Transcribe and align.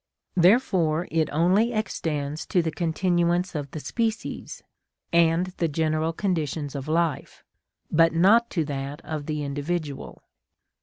Therefore 0.35 1.07
it 1.11 1.29
only 1.31 1.73
extends 1.73 2.47
to 2.47 2.63
the 2.63 2.71
continuance 2.71 3.53
of 3.53 3.69
the 3.69 3.79
species, 3.79 4.63
and 5.13 5.53
the 5.57 5.67
general 5.67 6.11
conditions 6.11 6.73
of 6.73 6.87
life, 6.87 7.43
but 7.91 8.11
not 8.11 8.49
to 8.49 8.65
that 8.65 9.01
of 9.05 9.27
the 9.27 9.43
individual. 9.43 10.23